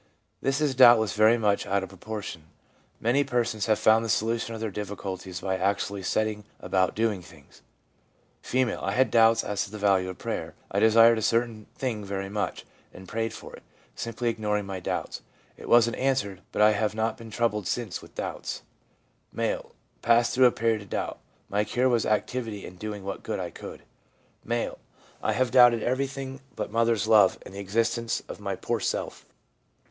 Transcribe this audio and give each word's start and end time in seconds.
This 0.41 0.59
is 0.61 0.73
doubtless 0.73 1.13
very 1.13 1.37
much 1.37 1.67
out 1.67 1.83
of 1.83 1.89
proportion. 1.89 2.45
Many 2.99 3.23
persons 3.23 3.67
have 3.67 3.77
found 3.77 4.03
the 4.03 4.09
solu 4.09 4.41
tion 4.43 4.55
of 4.55 4.59
their 4.61 4.71
difficulties 4.71 5.41
by 5.41 5.55
actually 5.59 6.01
setting 6.01 6.43
about 6.59 6.95
doing 6.95 7.21
things. 7.21 7.61
F.' 8.43 8.65
I 8.81 8.93
had 8.93 9.11
doubts 9.11 9.43
as 9.43 9.63
to 9.63 9.69
the 9.69 9.77
value 9.77 10.09
of 10.09 10.17
prayer. 10.17 10.55
I 10.71 10.79
desired 10.79 11.19
a 11.19 11.21
certain 11.21 11.67
thing 11.75 12.03
very 12.03 12.29
much, 12.29 12.65
and 12.91 13.07
prayed 13.07 13.31
for 13.31 13.55
it, 13.55 13.61
simply 13.95 14.29
ignoring 14.29 14.65
my 14.65 14.79
doubts. 14.79 15.21
It 15.55 15.69
wasn't 15.69 15.97
answered, 15.97 16.41
but 16.51 16.63
I 16.63 16.71
have 16.71 16.95
not 16.95 17.15
been 17.15 17.29
troubled 17.29 17.67
since 17.67 18.01
with 18.01 18.15
doubts/ 18.15 18.63
M. 19.37 19.61
* 19.83 20.01
Passed 20.01 20.33
through 20.33 20.47
a 20.47 20.51
period 20.51 20.81
of 20.81 20.89
doubt. 20.89 21.19
My 21.47 21.63
cure 21.63 21.87
was 21.89 22.07
activity 22.07 22.65
in 22.65 22.77
doing 22.77 23.03
what 23.03 23.21
good 23.21 23.39
I 23.39 23.51
could.' 23.51 23.83
M.' 24.49 24.73
Have 25.23 25.51
doubted 25.51 25.83
every 25.83 26.07
thing 26.07 26.39
but 26.55 26.69
a 26.69 26.73
mother's 26.73 27.07
love, 27.07 27.37
and 27.45 27.53
the 27.53 27.59
existence 27.59 28.23
of 28.27 28.39
my 28.39 28.55
poor 28.55 28.79
self. 28.79 29.27